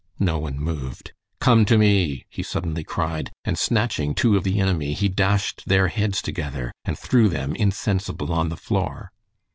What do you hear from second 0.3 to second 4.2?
one moved. "Come to me!" he suddenly cried, and snatching